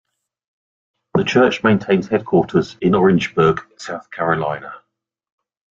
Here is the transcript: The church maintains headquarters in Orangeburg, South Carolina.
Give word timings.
The 1.13 1.23
church 1.23 1.63
maintains 1.63 2.07
headquarters 2.07 2.75
in 2.81 2.95
Orangeburg, 2.95 3.61
South 3.77 4.09
Carolina. 4.09 4.81